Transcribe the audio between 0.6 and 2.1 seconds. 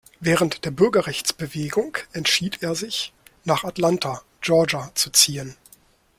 der Bürgerrechtsbewegung